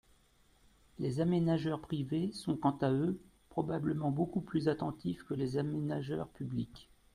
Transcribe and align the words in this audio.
Les 0.97 1.21
aménageurs 1.21 1.79
privés 1.79 2.31
sont 2.33 2.57
quant 2.57 2.75
à 2.81 2.89
eux 2.91 3.19
probablement 3.49 4.09
beaucoup 4.09 4.41
plus 4.41 4.67
attentifs 4.67 5.23
que 5.25 5.35
les 5.35 5.57
aménageurs 5.57 6.29
publics. 6.29 6.89